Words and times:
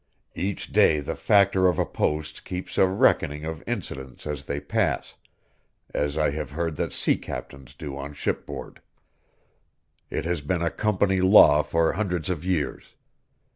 "Each 0.33 0.71
day 0.71 0.99
the 0.99 1.15
Factor 1.15 1.67
of 1.67 1.77
a 1.77 1.85
post 1.85 2.43
keeps 2.43 2.79
a 2.79 2.87
reckoning 2.87 3.45
of 3.45 3.61
incidents 3.67 4.25
as 4.25 4.45
they 4.45 4.59
pass, 4.59 5.13
as 5.93 6.17
I 6.17 6.31
have 6.31 6.49
heard 6.53 6.75
that 6.77 6.91
sea 6.91 7.17
captains 7.17 7.75
do 7.75 7.95
on 7.95 8.13
shipboard. 8.13 8.81
It 10.09 10.25
has 10.25 10.41
been 10.41 10.63
a 10.63 10.71
company 10.71 11.21
law 11.21 11.61
for 11.61 11.91
hundreds 11.93 12.31
of 12.31 12.43
years. 12.43 12.95